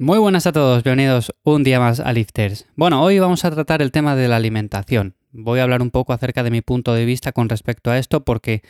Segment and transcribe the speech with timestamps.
[0.00, 2.66] Muy buenas a todos, bienvenidos un día más a Lifters.
[2.76, 5.16] Bueno, hoy vamos a tratar el tema de la alimentación.
[5.32, 8.24] Voy a hablar un poco acerca de mi punto de vista con respecto a esto
[8.24, 8.62] porque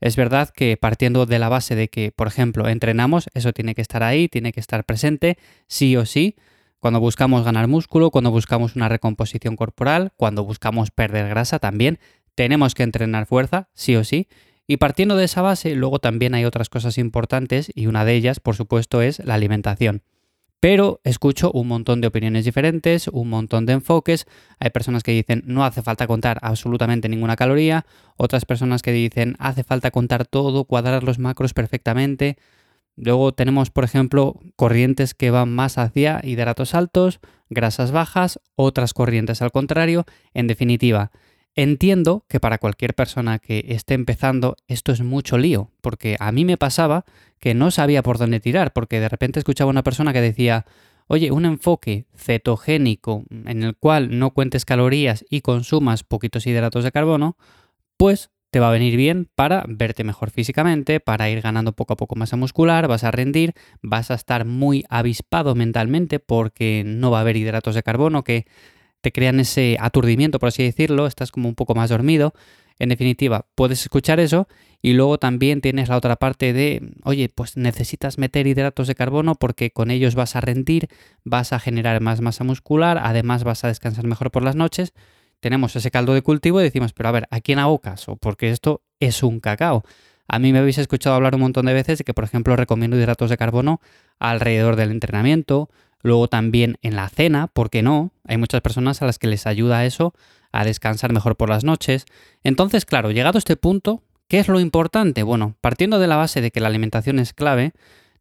[0.00, 3.82] es verdad que partiendo de la base de que, por ejemplo, entrenamos, eso tiene que
[3.82, 5.36] estar ahí, tiene que estar presente,
[5.66, 6.36] sí o sí,
[6.78, 11.98] cuando buscamos ganar músculo, cuando buscamos una recomposición corporal, cuando buscamos perder grasa también,
[12.36, 14.28] tenemos que entrenar fuerza, sí o sí.
[14.68, 18.38] Y partiendo de esa base, luego también hay otras cosas importantes y una de ellas,
[18.38, 20.04] por supuesto, es la alimentación.
[20.60, 24.26] Pero escucho un montón de opiniones diferentes, un montón de enfoques.
[24.58, 29.36] Hay personas que dicen no hace falta contar absolutamente ninguna caloría, otras personas que dicen
[29.38, 32.38] hace falta contar todo, cuadrar los macros perfectamente.
[32.96, 39.40] Luego tenemos, por ejemplo, corrientes que van más hacia hidratos altos, grasas bajas, otras corrientes
[39.40, 40.04] al contrario.
[40.34, 41.12] En definitiva,
[41.58, 46.44] Entiendo que para cualquier persona que esté empezando esto es mucho lío, porque a mí
[46.44, 47.04] me pasaba
[47.40, 50.66] que no sabía por dónde tirar, porque de repente escuchaba una persona que decía,
[51.08, 56.92] oye, un enfoque cetogénico en el cual no cuentes calorías y consumas poquitos hidratos de
[56.92, 57.36] carbono,
[57.96, 61.96] pues te va a venir bien para verte mejor físicamente, para ir ganando poco a
[61.96, 67.18] poco masa muscular, vas a rendir, vas a estar muy avispado mentalmente porque no va
[67.18, 68.46] a haber hidratos de carbono que
[69.00, 72.34] te crean ese aturdimiento, por así decirlo, estás como un poco más dormido.
[72.78, 74.46] En definitiva, puedes escuchar eso
[74.80, 79.34] y luego también tienes la otra parte de, oye, pues necesitas meter hidratos de carbono
[79.34, 80.88] porque con ellos vas a rendir,
[81.24, 84.92] vas a generar más masa muscular, además vas a descansar mejor por las noches.
[85.40, 88.16] Tenemos ese caldo de cultivo y decimos, pero a ver, ¿a quién hago caso?
[88.16, 89.84] Porque esto es un cacao.
[90.28, 92.96] A mí me habéis escuchado hablar un montón de veces de que, por ejemplo, recomiendo
[92.96, 93.80] hidratos de carbono
[94.18, 95.70] alrededor del entrenamiento,
[96.02, 98.12] Luego también en la cena, ¿por qué no?
[98.24, 100.14] Hay muchas personas a las que les ayuda eso
[100.52, 102.06] a descansar mejor por las noches.
[102.42, 105.22] Entonces, claro, llegado a este punto, ¿qué es lo importante?
[105.22, 107.72] Bueno, partiendo de la base de que la alimentación es clave,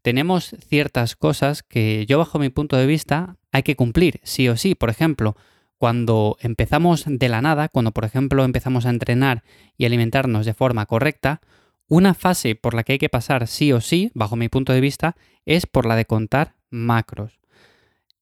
[0.02, 4.58] tenemos ciertas cosas que yo bajo mi punto de vista hay que cumplir, sí o
[4.58, 4.76] sí.
[4.76, 5.36] Por ejemplo,
[5.78, 9.44] cuando empezamos de la nada, cuando por ejemplo empezamos a entrenar
[9.78, 11.42] y alimentarnos de forma correcta,
[11.88, 14.82] una fase por la que hay que pasar sí o sí, bajo mi punto de
[14.82, 15.16] vista,
[15.46, 17.40] es por la de contar macros.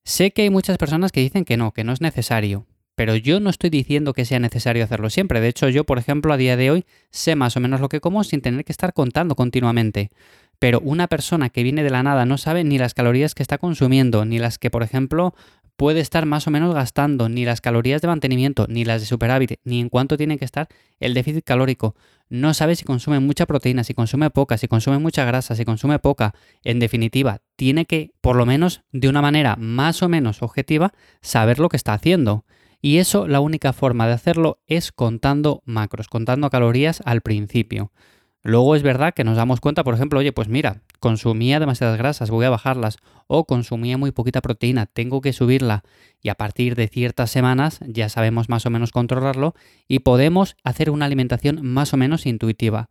[0.08, 3.40] Sé que hay muchas personas que dicen que no, que no es necesario, pero yo
[3.40, 5.42] no estoy diciendo que sea necesario hacerlo siempre.
[5.42, 8.00] De hecho, yo, por ejemplo, a día de hoy sé más o menos lo que
[8.00, 10.12] como sin tener que estar contando continuamente.
[10.60, 13.58] Pero una persona que viene de la nada no sabe ni las calorías que está
[13.58, 15.34] consumiendo, ni las que, por ejemplo,
[15.76, 19.60] puede estar más o menos gastando, ni las calorías de mantenimiento, ni las de superávit,
[19.64, 20.68] ni en cuánto tiene que estar
[21.00, 21.96] el déficit calórico.
[22.30, 26.00] No sabe si consume mucha proteína, si consume poca, si consume mucha grasa, si consume
[26.00, 26.34] poca.
[26.64, 31.60] En definitiva, tiene que, por lo menos de una manera más o menos objetiva, saber
[31.60, 32.46] lo que está haciendo.
[32.82, 37.92] Y eso, la única forma de hacerlo es contando macros, contando calorías al principio.
[38.44, 42.32] Luego es verdad que nos damos cuenta, por ejemplo, oye, pues mira, consumía demasiadas grasas,
[42.32, 45.84] voy a bajarlas, o consumía muy poquita proteína, tengo que subirla,
[46.20, 49.54] y a partir de ciertas semanas ya sabemos más o menos controlarlo
[49.88, 52.90] y podemos hacer una alimentación más o menos intuitiva.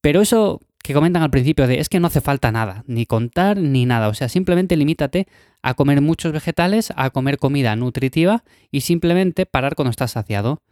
[0.00, 3.58] Pero eso que comentan al principio de es que no hace falta nada, ni contar
[3.58, 5.28] ni nada, o sea, simplemente limítate
[5.62, 8.42] a comer muchos vegetales, a comer comida nutritiva
[8.72, 10.62] y simplemente parar cuando estás saciado.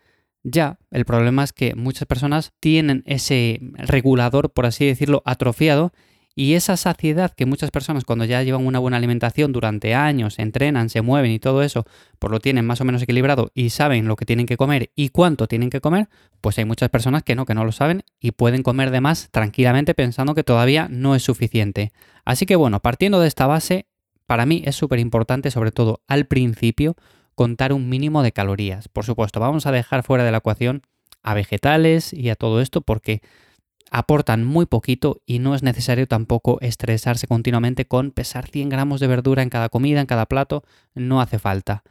[0.43, 5.93] Ya, el problema es que muchas personas tienen ese regulador, por así decirlo, atrofiado
[6.37, 10.91] y esa saciedad que muchas personas cuando ya llevan una buena alimentación durante años, entrenan,
[10.91, 11.85] se mueven y todo eso,
[12.19, 15.11] pues lo tienen más o menos equilibrado y saben lo que tienen que comer y
[15.11, 16.09] cuánto tienen que comer,
[16.41, 19.29] pues hay muchas personas que no, que no lo saben y pueden comer de más
[19.31, 21.93] tranquilamente pensando que todavía no es suficiente.
[22.25, 23.87] Así que bueno, partiendo de esta base,
[24.27, 26.97] para mí es súper importante, sobre todo al principio,
[27.35, 28.89] contar un mínimo de calorías.
[28.89, 30.83] Por supuesto, vamos a dejar fuera de la ecuación
[31.23, 33.23] a vegetales y a todo esto porque
[33.95, 39.07] aportan muy poquito y no es necesario tampoco estresarse continuamente con pesar 100 gramos de
[39.07, 40.65] verdura en cada comida, en cada plato,
[40.97, 41.85] no hace falta.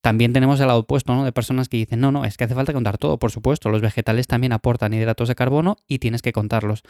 [0.00, 1.22] También tenemos el lado opuesto, ¿no?
[1.22, 3.82] De personas que dicen, no, no, es que hace falta contar todo, por supuesto, los
[3.82, 6.82] vegetales también aportan hidratos de carbono y tienes que contarlos.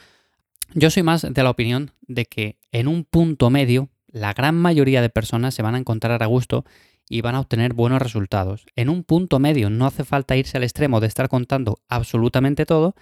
[0.73, 5.03] Yo soy más de la opinión de que en un punto medio, la gran mayoría
[5.03, 6.65] de personas se van a encontrar a gusto
[7.09, 8.67] y van a obtener buenos resultados.
[8.77, 12.95] En un punto medio no hace falta irse al extremo de estar contando absolutamente todo,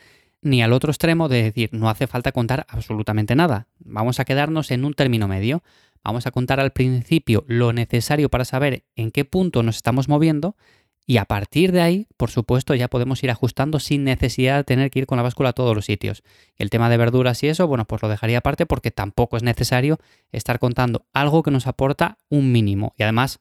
[0.42, 3.68] ni al otro extremo de decir no hace falta contar absolutamente nada.
[3.78, 5.62] Vamos a quedarnos en un término medio.
[6.04, 10.56] Vamos a contar al principio lo necesario para saber en qué punto nos estamos moviendo
[11.04, 14.90] y a partir de ahí, por supuesto, ya podemos ir ajustando sin necesidad de tener
[14.90, 16.22] que ir con la báscula a todos los sitios.
[16.56, 19.98] El tema de verduras y eso, bueno, pues lo dejaría aparte porque tampoco es necesario
[20.30, 22.94] estar contando algo que nos aporta un mínimo.
[22.96, 23.40] Y además,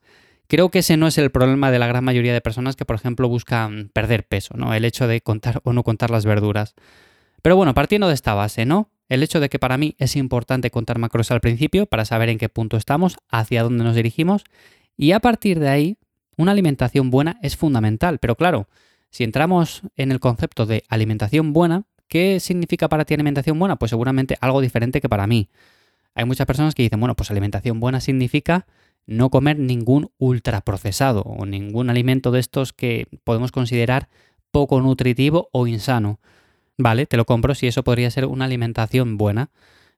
[0.52, 2.94] Creo que ese no es el problema de la gran mayoría de personas que, por
[2.94, 4.74] ejemplo, buscan perder peso, ¿no?
[4.74, 6.74] El hecho de contar o no contar las verduras.
[7.40, 8.90] Pero bueno, partiendo de esta base, ¿no?
[9.08, 12.36] El hecho de que para mí es importante contar macros al principio para saber en
[12.36, 14.44] qué punto estamos, hacia dónde nos dirigimos
[14.94, 15.96] y a partir de ahí
[16.36, 18.18] una alimentación buena es fundamental.
[18.18, 18.68] Pero claro,
[19.08, 23.76] si entramos en el concepto de alimentación buena, ¿qué significa para ti alimentación buena?
[23.76, 25.48] Pues seguramente algo diferente que para mí.
[26.14, 28.66] Hay muchas personas que dicen, bueno, pues alimentación buena significa
[29.06, 34.08] no comer ningún ultraprocesado o ningún alimento de estos que podemos considerar
[34.50, 36.20] poco nutritivo o insano.
[36.78, 39.50] Vale, te lo compro si eso podría ser una alimentación buena.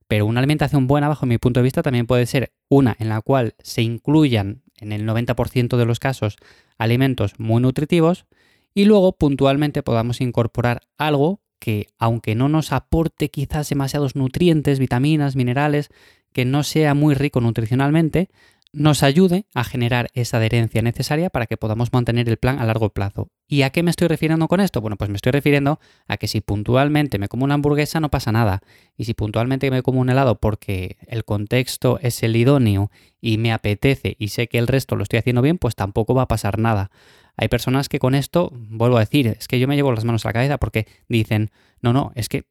[0.07, 3.21] Pero una alimentación buena, bajo mi punto de vista, también puede ser una en la
[3.23, 6.37] cual se incluyan, en el 90% de los casos,
[6.77, 8.27] alimentos muy nutritivos
[8.75, 15.37] y luego puntualmente podamos incorporar algo que, aunque no nos aporte quizás demasiados nutrientes, vitaminas,
[15.37, 15.89] minerales,
[16.33, 18.29] que no sea muy rico nutricionalmente,
[18.75, 22.91] nos ayude a generar esa adherencia necesaria para que podamos mantener el plan a largo
[22.91, 23.31] plazo.
[23.47, 24.81] ¿Y a qué me estoy refiriendo con esto?
[24.81, 25.79] Bueno, pues me estoy refiriendo
[26.09, 28.63] a que si puntualmente me como una hamburguesa no pasa nada.
[28.97, 32.91] Y si puntualmente me como un helado porque el contexto es el idóneo
[33.21, 36.23] y me apetece y sé que el resto lo estoy haciendo bien, pues tampoco va
[36.23, 36.91] a pasar nada.
[37.37, 40.25] Hay personas que con esto, vuelvo a decir, es que yo me llevo las manos
[40.25, 41.51] a la cabeza porque dicen,
[41.81, 42.45] no, no, es que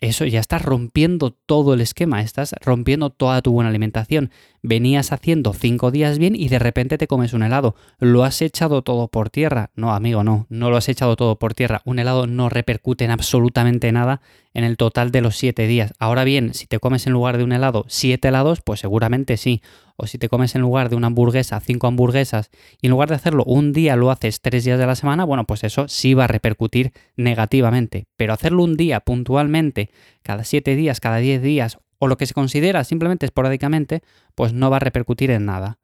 [0.00, 4.30] eso ya estás rompiendo todo el esquema, estás rompiendo toda tu buena alimentación.
[4.62, 7.76] Venías haciendo cinco días bien y de repente te comes un helado.
[7.98, 9.70] ¿Lo has echado todo por tierra?
[9.76, 11.82] No, amigo, no, no lo has echado todo por tierra.
[11.84, 14.20] Un helado no repercute en absolutamente nada
[14.54, 15.94] en el total de los siete días.
[15.98, 19.62] Ahora bien, si te comes en lugar de un helado siete helados, pues seguramente sí
[19.96, 22.50] o si te comes en lugar de una hamburguesa cinco hamburguesas
[22.80, 25.44] y en lugar de hacerlo un día lo haces tres días de la semana, bueno,
[25.44, 28.06] pues eso sí va a repercutir negativamente.
[28.16, 29.90] Pero hacerlo un día puntualmente,
[30.22, 34.02] cada siete días, cada diez días o lo que se considera simplemente esporádicamente,
[34.34, 35.78] pues no va a repercutir en nada.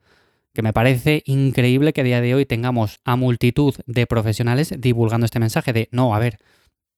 [0.53, 5.27] Que me parece increíble que a día de hoy tengamos a multitud de profesionales divulgando
[5.27, 6.39] este mensaje de no, a ver,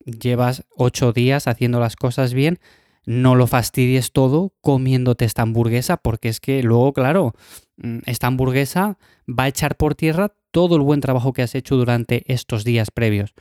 [0.05, 2.58] llevas ocho días haciendo las cosas bien,
[3.06, 7.35] no lo fastidies todo comiéndote esta hamburguesa, porque es que luego, claro,
[7.79, 11.76] mm, esta hamburguesa va a echar por tierra todo el buen trabajo que has hecho
[11.76, 13.35] durante estos días previos.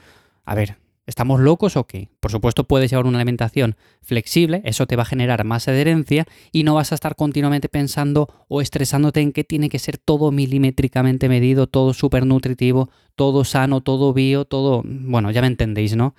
[0.46, 0.78] A ver,
[1.08, 2.10] ¿estamos locos o qué?
[2.20, 6.64] Por supuesto puedes llevar una alimentación flexible, eso te va a generar más adherencia y
[6.64, 11.28] no vas a estar continuamente pensando o estresándote en que tiene que ser todo milimétricamente
[11.30, 14.84] medido, todo súper nutritivo, todo sano, todo bio, todo...
[14.86, 16.16] Bueno, ya me entendéis, ¿no?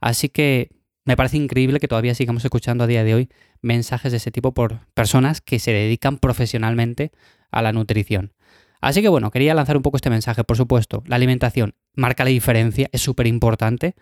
[0.00, 0.70] Así que
[1.04, 3.28] me parece increíble que todavía sigamos escuchando a día de hoy
[3.62, 7.10] mensajes de ese tipo por personas que se dedican profesionalmente
[7.50, 8.32] a la nutrición.
[8.80, 11.02] Así que bueno, quería lanzar un poco este mensaje, por supuesto.
[11.06, 13.94] La alimentación marca la diferencia, es súper importante,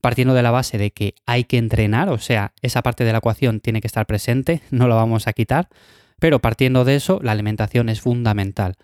[0.00, 3.18] partiendo de la base de que hay que entrenar, o sea, esa parte de la
[3.18, 5.68] ecuación tiene que estar presente, no la vamos a quitar,
[6.18, 8.74] pero partiendo de eso, la alimentación es fundamental.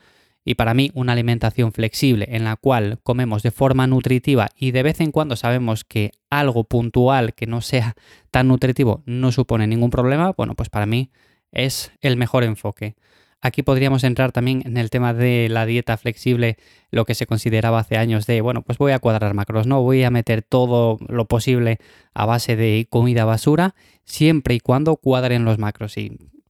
[0.44, 4.82] Y para mí una alimentación flexible en la cual comemos de forma nutritiva y de
[4.82, 7.94] vez en cuando sabemos que algo puntual que no sea
[8.30, 11.10] tan nutritivo no supone ningún problema, bueno, pues para mí
[11.50, 12.94] es el mejor enfoque.
[13.40, 16.56] Aquí podríamos entrar también en el tema de la dieta flexible,
[16.90, 20.02] lo que se consideraba hace años de, bueno, pues voy a cuadrar macros, no voy
[20.02, 21.78] a meter todo lo posible
[22.14, 23.74] a base de comida basura,
[24.04, 25.94] siempre y cuando cuadren los macros.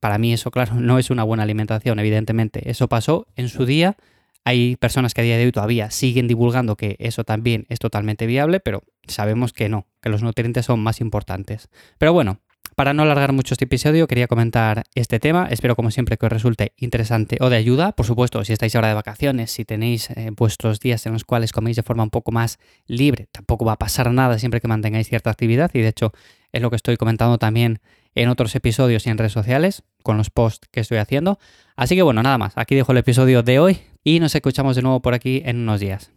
[0.05, 2.71] Para mí eso, claro, no es una buena alimentación, evidentemente.
[2.71, 3.97] Eso pasó en su día.
[4.45, 8.27] Hay personas que a día de hoy todavía siguen divulgando que eso también es totalmente
[8.27, 11.71] viable, pero sabemos que no, que los nutrientes son más importantes.
[11.97, 12.43] Pero bueno,
[12.77, 15.47] para no alargar mucho este episodio, quería comentar este tema.
[15.51, 17.93] Espero, como siempre, que os resulte interesante o de ayuda.
[17.93, 21.51] Por supuesto, si estáis ahora de vacaciones, si tenéis eh, vuestros días en los cuales
[21.51, 25.09] coméis de forma un poco más libre, tampoco va a pasar nada siempre que mantengáis
[25.09, 25.71] cierta actividad.
[25.73, 26.13] Y de hecho,
[26.53, 27.81] es lo que estoy comentando también
[28.15, 31.39] en otros episodios y en redes sociales con los posts que estoy haciendo.
[31.77, 34.83] Así que bueno, nada más, aquí dejo el episodio de hoy y nos escuchamos de
[34.83, 36.13] nuevo por aquí en unos días.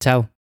[0.00, 0.41] Chao.